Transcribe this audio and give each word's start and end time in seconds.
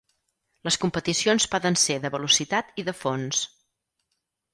Les 0.67 0.77
competicions 0.85 1.45
poden 1.55 1.77
ser 1.81 1.97
de 2.05 2.11
Velocitat 2.15 2.73
i 2.85 2.87
de 2.89 2.95
Fons. 3.03 3.43